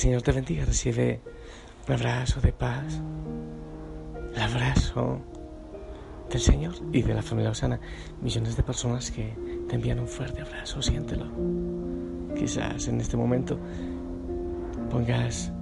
[0.00, 1.20] El Señor te bendiga, recibe
[1.86, 3.02] un abrazo de paz,
[4.34, 5.20] el abrazo
[6.30, 7.78] del Señor y de la familia Osana.
[8.22, 9.36] Millones de personas que
[9.68, 11.26] te envían un fuerte abrazo, siéntelo.
[12.34, 13.58] Quizás en este momento
[14.88, 15.52] pongas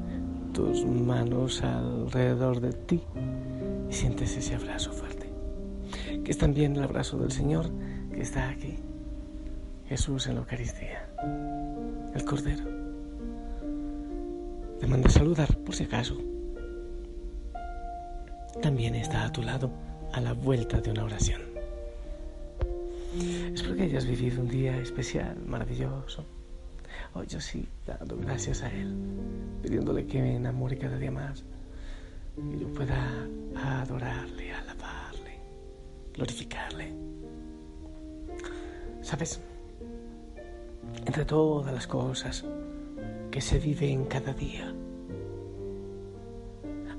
[0.54, 3.02] tus manos alrededor de ti
[3.90, 5.28] y sientes ese abrazo fuerte.
[6.22, 7.72] Que es también el abrazo del Señor
[8.14, 8.78] que está aquí.
[9.88, 11.08] Jesús en la Eucaristía,
[12.14, 12.77] el Cordero.
[14.80, 16.16] Te manda a saludar por si acaso.
[18.62, 19.70] También está a tu lado
[20.12, 21.42] a la vuelta de una oración.
[23.52, 26.24] Espero que hayas vivido un día especial, maravilloso.
[27.14, 28.94] Hoy yo sí, dando gracias a Él,
[29.62, 31.44] pidiéndole que me enamore cada día más,
[32.36, 33.26] que yo pueda
[33.56, 35.40] adorarle, alabarle,
[36.14, 36.92] glorificarle.
[39.02, 39.40] ¿Sabes?
[41.04, 42.44] Entre todas las cosas
[43.38, 44.74] que se viven cada día,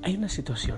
[0.01, 0.77] hay una situación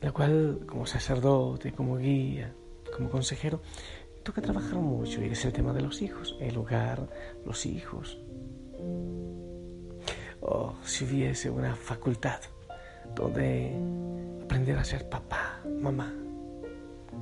[0.00, 2.52] en la cual, como sacerdote, como guía,
[2.92, 3.60] como consejero,
[4.24, 7.08] toca trabajar mucho y es el tema de los hijos, el hogar,
[7.44, 8.18] los hijos.
[10.40, 12.40] Oh, si hubiese una facultad
[13.14, 13.76] donde
[14.42, 16.12] aprender a ser papá, mamá,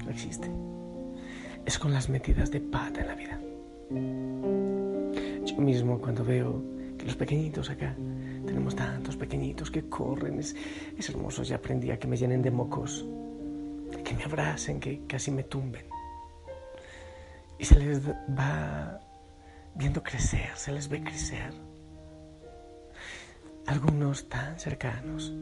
[0.02, 0.50] no existe.
[1.66, 3.38] Es con las metidas de pata en la vida.
[5.44, 6.73] Yo mismo cuando veo
[7.04, 7.94] los pequeñitos acá,
[8.46, 10.56] tenemos tantos pequeñitos que corren, es,
[10.98, 13.04] es hermoso, ya aprendí a que me llenen de mocos,
[14.04, 15.84] que me abracen, que casi me tumben.
[17.58, 19.00] Y se les va
[19.74, 21.52] viendo crecer, se les ve crecer.
[23.66, 25.32] Algunos tan cercanos.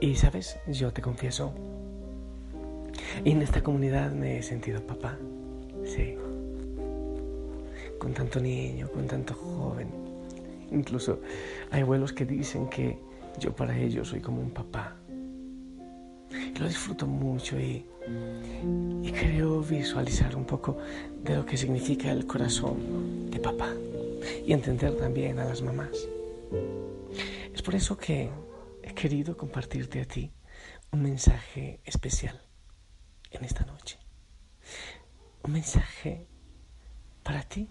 [0.00, 1.52] Y sabes, yo te confieso,
[3.24, 5.18] en esta comunidad me he sentido papá,
[5.84, 6.16] sí,
[8.08, 9.90] con tanto niño, con tanto joven.
[10.70, 11.20] Incluso
[11.70, 12.98] hay abuelos que dicen que
[13.38, 14.96] yo para ellos soy como un papá.
[16.58, 17.84] Lo disfruto mucho y,
[19.02, 20.78] y creo visualizar un poco
[21.22, 23.74] de lo que significa el corazón de papá
[24.46, 26.08] y entender también a las mamás.
[27.54, 28.30] Es por eso que
[28.82, 30.32] he querido compartirte a ti
[30.92, 32.40] un mensaje especial
[33.32, 33.98] en esta noche.
[35.42, 36.26] Un mensaje
[37.22, 37.68] para ti,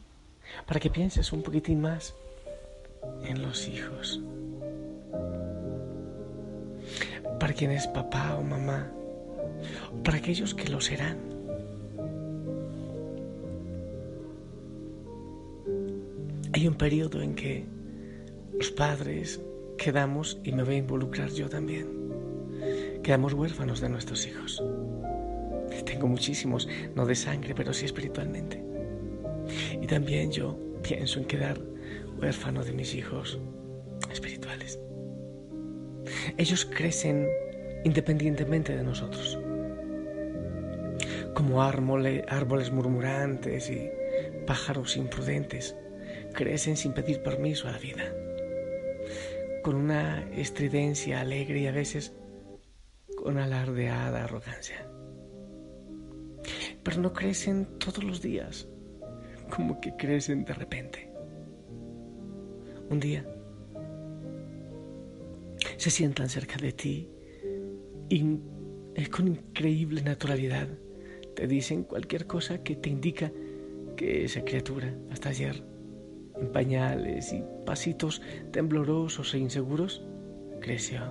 [0.66, 2.16] para que pienses un poquitín más
[3.24, 4.20] en los hijos.
[7.40, 8.92] Para quien es papá o mamá,
[10.04, 11.18] para aquellos que lo serán.
[16.54, 17.66] Hay un periodo en que
[18.54, 19.40] los padres
[19.78, 21.88] quedamos, y me voy a involucrar yo también,
[23.04, 24.64] quedamos huérfanos de nuestros hijos.
[25.86, 28.67] Tengo muchísimos, no de sangre, pero sí espiritualmente.
[29.88, 31.60] También yo pienso en quedar
[32.20, 33.40] huérfano de mis hijos
[34.12, 34.80] espirituales.
[36.38, 37.28] Ellos crecen
[37.84, 39.40] independientemente de nosotros,
[41.34, 43.90] como árboles murmurantes y
[44.46, 45.76] pájaros imprudentes,
[46.34, 48.14] crecen sin pedir permiso a la vida,
[49.64, 52.14] con una estridencia alegre y a veces
[53.16, 54.86] con alardeada arrogancia.
[56.84, 58.68] Pero no crecen todos los días,
[59.50, 61.10] como que crecen de repente.
[62.90, 63.26] Un día
[65.78, 67.10] se sientan cerca de ti
[68.10, 68.40] y
[69.12, 70.68] con increíble naturalidad
[71.36, 73.32] te dicen cualquier cosa que te indica
[73.96, 75.64] que esa criatura hasta ayer
[76.40, 78.22] en pañales y pasitos
[78.52, 80.04] temblorosos e inseguros
[80.62, 81.02] creció.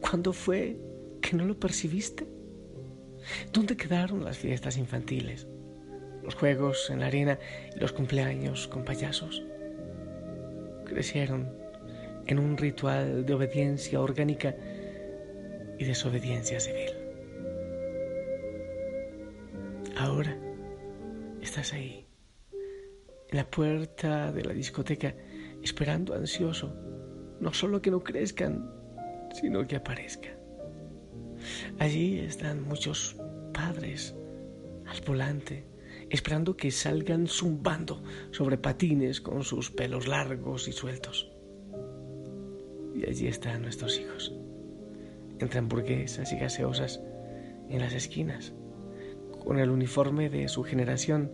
[0.00, 0.78] ¿Cuándo fue
[1.20, 2.26] que no lo percibiste?
[3.52, 5.46] ¿Dónde quedaron las fiestas infantiles,
[6.24, 7.38] los juegos en la arena
[7.74, 9.42] y los cumpleaños con payasos?
[10.86, 11.52] Crecieron
[12.26, 14.56] en un ritual de obediencia orgánica
[15.78, 16.90] y desobediencia civil.
[19.96, 20.36] Ahora
[21.40, 22.06] estás ahí,
[23.30, 25.14] en la puerta de la discoteca,
[25.62, 26.74] esperando ansioso,
[27.40, 28.70] no solo que no crezcan,
[29.32, 30.34] sino que aparezcan.
[31.78, 33.16] Allí están muchos
[33.52, 34.14] padres
[34.86, 35.64] al volante,
[36.10, 41.30] esperando que salgan zumbando sobre patines con sus pelos largos y sueltos.
[42.94, 44.32] Y allí están nuestros hijos,
[45.38, 47.00] entre hamburguesas y gaseosas
[47.68, 48.52] en las esquinas,
[49.44, 51.30] con el uniforme de su generación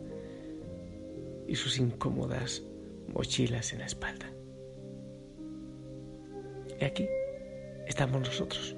[1.46, 2.62] y sus incómodas
[3.12, 4.30] mochilas en la espalda.
[6.80, 7.08] Y aquí
[7.86, 8.76] estamos nosotros,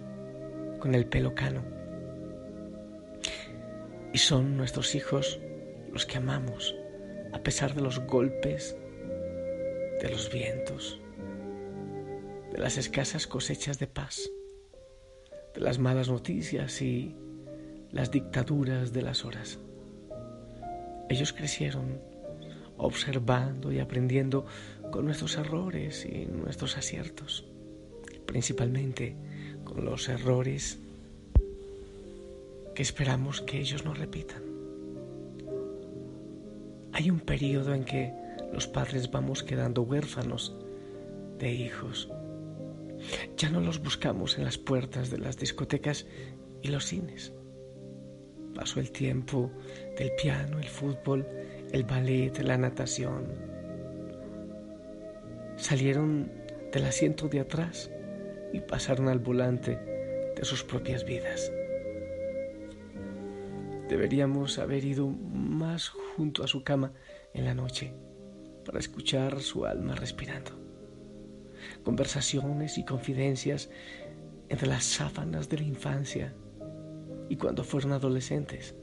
[0.81, 1.63] con el pelo cano,
[4.15, 5.41] Y son nuestros hijos
[5.93, 6.75] los que amamos,
[7.33, 8.77] a pesar de los golpes,
[10.01, 11.01] de los vientos,
[12.51, 14.31] de las escasas cosechas de paz,
[15.55, 17.15] de las malas noticias y
[17.91, 19.59] las dictaduras de las horas.
[21.09, 22.01] Ellos crecieron
[22.79, 24.47] observando y aprendiendo
[24.91, 27.45] con nuestros errores y nuestros aciertos,
[28.27, 29.15] principalmente
[29.65, 30.79] con los errores
[32.75, 34.52] que esperamos que ellos no repitan.
[36.93, 38.13] Hay un periodo en que
[38.53, 40.55] los padres vamos quedando huérfanos
[41.39, 42.11] de hijos.
[43.37, 46.07] Ya no los buscamos en las puertas de las discotecas
[46.61, 47.33] y los cines.
[48.55, 49.51] Pasó el tiempo
[49.99, 51.27] del piano, el fútbol,
[51.73, 53.27] el ballet, la natación.
[55.57, 56.31] Salieron
[56.73, 57.91] del asiento de atrás
[58.53, 59.79] y pasaron al volante
[60.37, 61.51] de sus propias vidas.
[63.89, 66.93] Deberíamos haber ido más junto a su cama
[67.35, 67.95] en la noche
[68.65, 70.53] para escuchar su alma respirando.
[71.85, 73.71] Conversaciones y confidencias
[74.49, 76.35] entre las sábanas de la infancia
[77.29, 78.75] y cuando fueron adolescentes.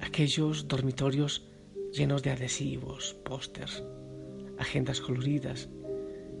[0.00, 1.48] Aquellos dormitorios
[1.92, 3.84] llenos de adhesivos, pósters,
[4.58, 5.68] agendas coloridas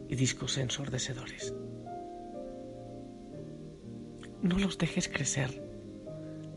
[0.08, 1.54] y discos ensordecedores.
[4.42, 5.62] No los dejes crecer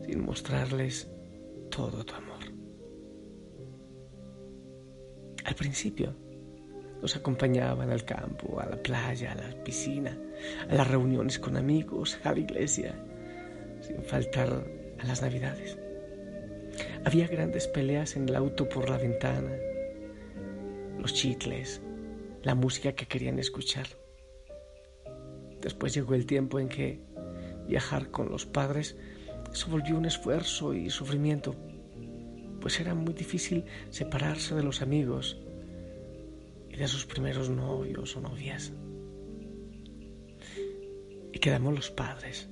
[0.06, 1.08] sin mostrarles
[1.76, 2.42] todo tu amor.
[5.44, 6.16] Al principio
[7.02, 10.18] nos acompañaban al campo, a la playa, a la piscina,
[10.70, 12.94] a las reuniones con amigos, a la iglesia,
[13.82, 14.66] sin faltar
[14.98, 15.78] a las navidades.
[17.04, 19.52] Había grandes peleas en el auto por la ventana,
[20.98, 21.82] los chicles,
[22.42, 23.86] la música que querían escuchar.
[25.60, 27.02] Después llegó el tiempo en que
[27.68, 28.96] viajar con los padres
[29.52, 31.54] se volvió un esfuerzo y sufrimiento,
[32.60, 35.38] pues era muy difícil separarse de los amigos
[36.70, 38.72] y de sus primeros novios o novias.
[41.32, 42.48] Y quedamos los padres,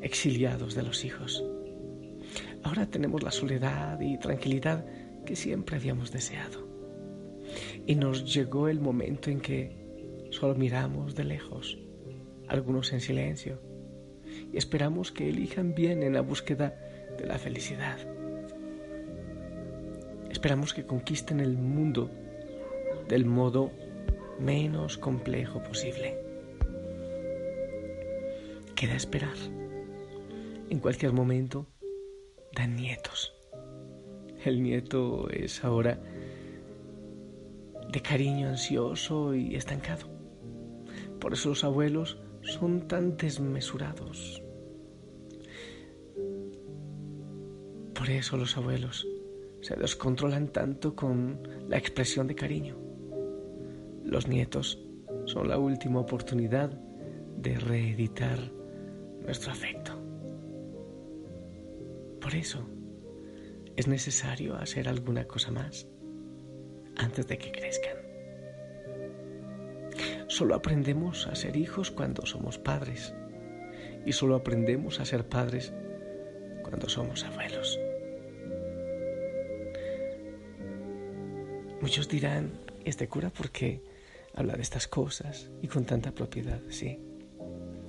[0.00, 1.44] exiliados de los hijos.
[2.62, 4.84] Ahora tenemos la soledad y tranquilidad
[5.24, 6.66] que siempre habíamos deseado.
[7.86, 11.78] Y nos llegó el momento en que solo miramos de lejos,
[12.48, 13.60] algunos en silencio,
[14.52, 16.74] esperamos que elijan bien en la búsqueda
[17.18, 17.98] de la felicidad.
[20.30, 22.10] Esperamos que conquisten el mundo
[23.08, 23.72] del modo
[24.38, 26.18] menos complejo posible.
[28.74, 29.36] Queda esperar.
[30.68, 31.66] En cualquier momento
[32.54, 33.32] dan nietos.
[34.44, 35.98] El nieto es ahora
[37.90, 40.08] de cariño ansioso y estancado.
[41.20, 44.42] Por eso los abuelos son tan desmesurados.
[47.94, 49.06] Por eso los abuelos
[49.60, 52.76] se descontrolan tanto con la expresión de cariño.
[54.04, 54.78] Los nietos
[55.24, 58.38] son la última oportunidad de reeditar
[59.24, 59.92] nuestro afecto.
[62.20, 62.64] Por eso
[63.74, 65.88] es necesario hacer alguna cosa más
[66.96, 68.05] antes de que crezcan.
[70.36, 73.14] Solo aprendemos a ser hijos cuando somos padres
[74.04, 75.72] y solo aprendemos a ser padres
[76.62, 77.80] cuando somos abuelos.
[81.80, 82.52] Muchos dirán,
[82.84, 83.80] este cura por qué
[84.34, 86.98] habla de estas cosas y con tanta propiedad, sí.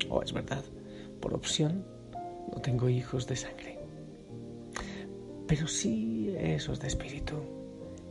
[0.10, 0.64] Oh, es verdad,
[1.20, 1.86] por opción
[2.50, 3.78] no tengo hijos de sangre,
[5.50, 7.36] pero sí esos de espíritu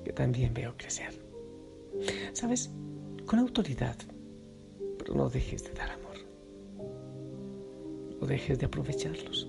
[0.04, 1.18] que también veo crecer.
[2.34, 2.70] ¿Sabes?
[3.24, 3.96] Con autoridad
[5.14, 6.16] no dejes de dar amor.
[8.20, 9.48] No dejes de aprovecharlos.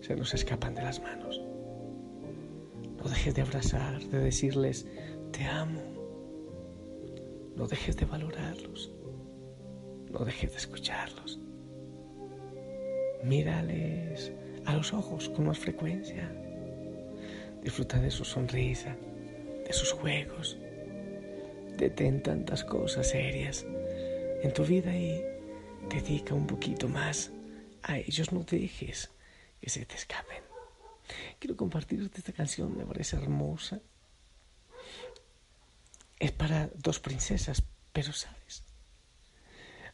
[0.00, 1.40] Se nos escapan de las manos.
[2.98, 4.86] No dejes de abrazar, de decirles,
[5.30, 5.80] te amo.
[7.56, 8.92] No dejes de valorarlos.
[10.10, 11.40] No dejes de escucharlos.
[13.24, 14.32] Mírales
[14.66, 16.30] a los ojos con más frecuencia.
[17.62, 18.96] Disfruta de su sonrisa,
[19.64, 20.58] de sus juegos.
[21.78, 23.64] Detén tantas cosas serias
[24.42, 25.22] en tu vida y
[25.88, 27.30] dedica un poquito más
[27.82, 28.32] a ellos.
[28.32, 29.10] No dejes
[29.60, 30.42] que se te escapen.
[31.38, 33.80] Quiero compartirte esta canción, me parece hermosa.
[36.18, 38.64] Es para dos princesas, pero sabes,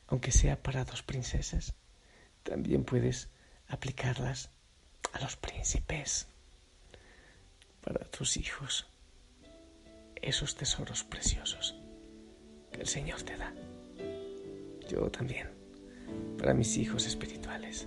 [0.08, 1.74] aunque sea para dos princesas,
[2.42, 3.28] también puedes
[3.68, 4.50] aplicarlas
[5.12, 6.28] a los príncipes,
[7.80, 8.86] para tus hijos,
[10.16, 11.74] esos tesoros preciosos
[12.72, 13.54] que el Señor te da
[14.88, 15.46] yo también,
[16.38, 17.86] para mis hijos espirituales.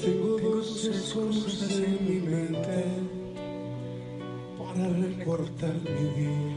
[0.00, 2.84] Tengo dulces cosas en mi mente
[4.58, 6.52] para recortar mi día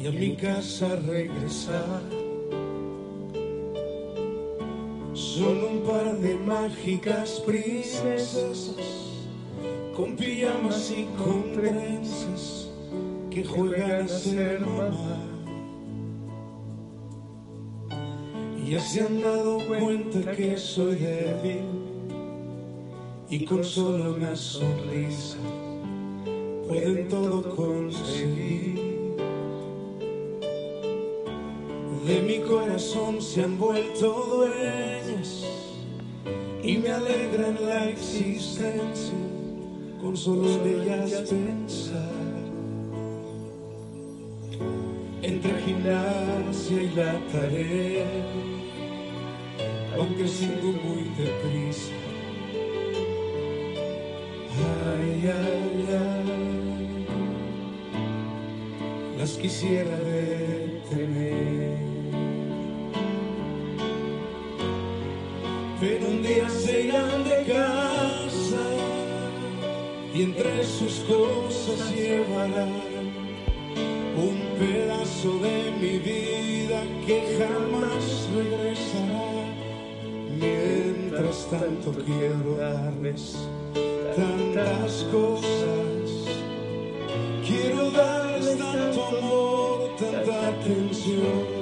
[0.00, 2.19] y a mi casa regresar
[5.40, 8.76] Son un par de mágicas princesas
[9.96, 12.68] con pijamas y con trenzas
[13.30, 15.16] que juegan a ser mamá.
[18.68, 21.64] Ya se han dado cuenta que soy débil
[23.30, 25.38] y con solo una sonrisa
[26.68, 28.89] pueden todo conseguir.
[32.06, 35.44] De mi corazón se han vuelto dueñas
[36.62, 39.12] y me alegran la existencia
[40.00, 42.10] con solo de ellas pensar.
[45.20, 48.06] Entre gimnasia y la tarea,
[49.98, 51.92] aunque sigo muy deprisa.
[54.86, 57.06] Ay, ay, ay,
[59.18, 61.89] las quisiera detener.
[65.80, 68.60] Pero un día se irán de casa
[70.14, 72.68] y entre sus cosas llevarán
[74.14, 79.30] un pedazo de mi vida que jamás regresará.
[80.38, 83.38] Mientras tanto quiero darles
[84.14, 86.28] tantas cosas,
[87.46, 91.59] quiero darles tanto amor, tanta atención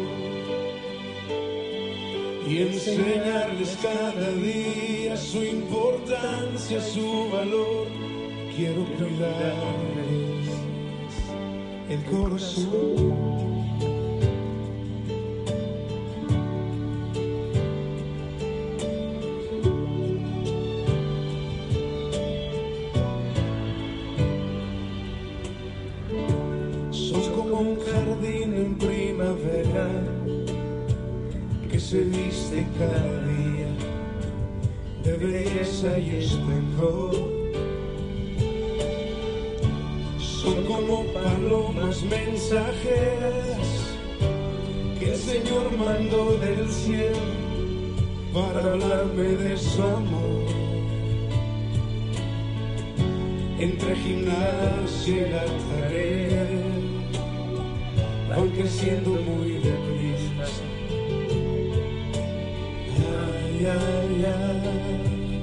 [2.48, 7.86] y enseñarles cada día su importancia, su valor.
[8.56, 10.48] Quiero cuidarles
[11.90, 13.47] el corazón.
[32.76, 33.68] Cada día
[35.04, 37.14] de belleza y esplendor.
[40.18, 43.68] Son como palomas mensajeras
[44.98, 47.18] que el Señor mandó del cielo
[48.32, 50.28] para hablarme de su amor.
[53.58, 56.46] Entre gimnasia y la tarea
[58.28, 60.67] van creciendo muy deprisa.
[63.60, 65.42] Ay, ay,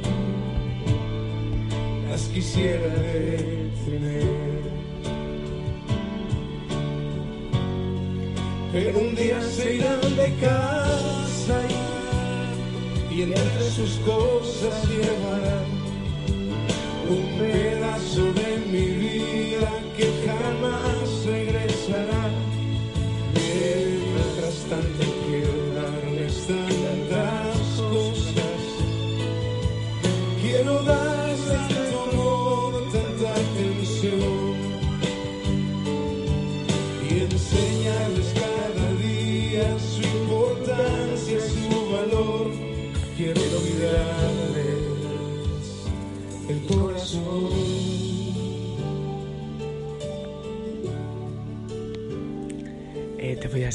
[2.10, 4.62] las quisiera detener.
[8.72, 11.62] Pero un día se irán de casa
[13.12, 15.66] y, y entre sus cosas llevarán
[17.10, 19.05] un pedazo de mi vida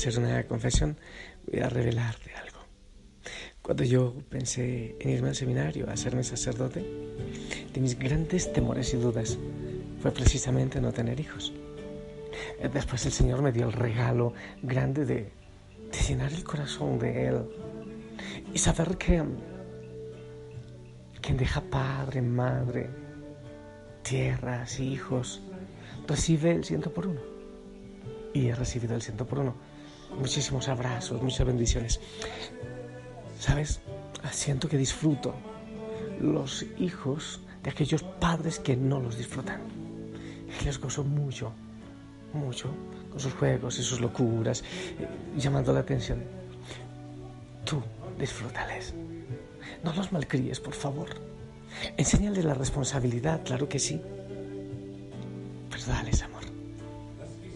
[0.08, 0.96] hacer una confesión,
[1.46, 2.58] voy a revelarte algo.
[3.62, 6.80] Cuando yo pensé en irme al seminario a hacerme sacerdote,
[7.72, 9.38] de mis grandes temores y dudas
[10.00, 11.52] fue precisamente no tener hijos.
[12.72, 15.32] Después el Señor me dio el regalo grande de,
[15.92, 17.42] de llenar el corazón de Él
[18.52, 19.22] y saber que
[21.20, 22.88] quien deja padre, madre,
[24.02, 25.42] tierras, hijos,
[26.08, 27.20] recibe el ciento por uno.
[28.32, 29.54] Y he recibido el ciento por uno.
[30.18, 32.00] Muchísimos abrazos, muchas bendiciones.
[33.38, 33.80] ¿Sabes?
[34.32, 35.34] Siento que disfruto
[36.20, 39.60] los hijos de aquellos padres que no los disfrutan.
[40.64, 41.52] Les gozo mucho,
[42.32, 42.68] mucho,
[43.10, 44.62] con sus juegos y sus locuras,
[44.98, 46.22] eh, llamando la atención.
[47.64, 47.82] Tú
[48.18, 48.94] disfrútales.
[49.82, 51.08] No los malcríes, por favor.
[51.96, 54.00] Enséñales la responsabilidad, claro que sí.
[55.70, 56.42] Pero dales amor.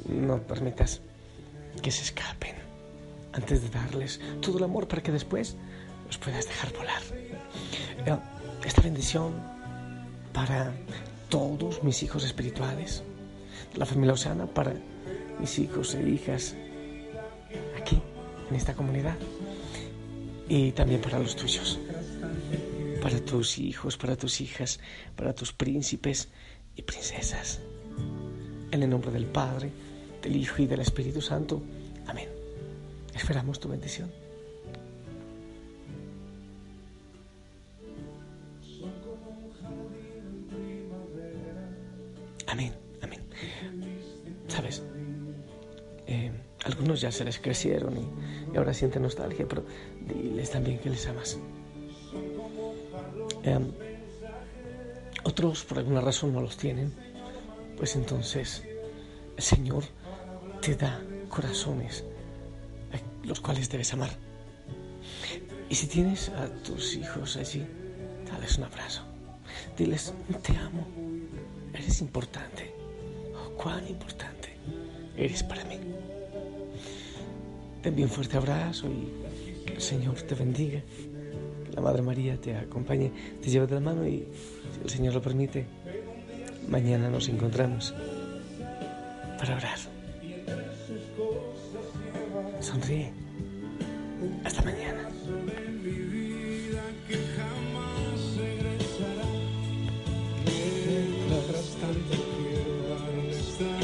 [0.08, 1.02] No permitas
[1.85, 2.55] que se escapen
[3.35, 5.55] antes de darles todo el amor para que después
[6.07, 7.03] los puedas dejar volar.
[8.07, 8.17] Eh,
[8.64, 9.35] Esta bendición
[10.33, 10.73] para
[11.29, 13.03] todos mis hijos espirituales,
[13.75, 14.73] la familia Osana, para
[15.38, 16.55] mis hijos e hijas
[17.79, 18.00] aquí,
[18.49, 19.19] en esta comunidad,
[20.49, 21.79] y también para los tuyos.
[23.03, 24.81] para tus hijos, para tus hijas,
[25.14, 26.29] para tus príncipes
[26.75, 27.61] y princesas.
[28.71, 29.71] En el nombre del Padre,
[30.25, 31.62] del Hijo y del Espíritu Santo.
[32.07, 32.28] Amén.
[33.14, 34.11] Esperamos tu bendición.
[42.47, 43.21] Amén, amén.
[44.49, 44.83] Sabes,
[46.07, 46.33] eh,
[46.64, 49.64] algunos ya se les crecieron y, ahora sienten nostalgia, pero
[50.09, 51.38] diles también que les amas.
[53.43, 53.59] Eh,
[55.25, 56.95] otros por alguna razón no los tienen,
[57.76, 58.62] pues entonces
[59.37, 59.85] Señor
[60.64, 62.04] te da corazones
[63.23, 64.09] los cuales debes amar.
[65.68, 67.66] Y si tienes a tus hijos allí,
[68.30, 69.02] dales un abrazo.
[69.76, 70.87] Diles, te amo,
[71.75, 72.73] eres importante.
[73.35, 74.56] Oh, cuán importante
[75.18, 75.78] eres para mí.
[77.83, 80.80] Te envío un fuerte abrazo y el Señor te bendiga.
[81.75, 84.26] La Madre María te acompañe, te lleve de la mano y,
[84.73, 85.66] si el Señor lo permite,
[86.68, 87.92] mañana nos encontramos
[89.38, 89.94] para orar.
[92.64, 93.12] Sonríe.
[94.42, 95.02] Hasta mañana.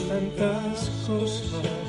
[0.09, 1.89] tantas cosas.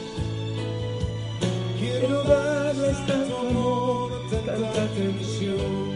[1.79, 5.91] Quiero darles tanto amor, tanta atención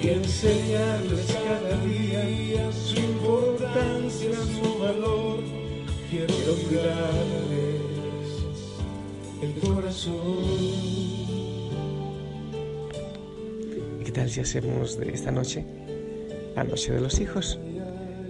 [0.00, 5.40] y enseñarles cada día su importancia, su valor.
[6.08, 6.34] Quiero
[6.70, 7.75] darles
[9.42, 10.14] el corazón.
[14.04, 15.64] ¿Qué tal si hacemos de esta noche
[16.54, 17.58] la noche de los hijos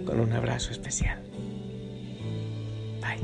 [0.05, 1.21] con un abrazo especial?
[3.01, 3.23] Bye.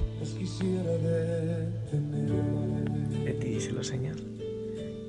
[3.26, 4.16] Bendícelo, Señor,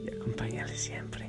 [0.04, 1.23] y acompáñale siempre.